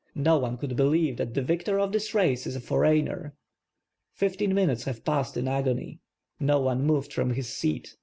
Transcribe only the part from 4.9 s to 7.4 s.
passed in agon,v. No one moved from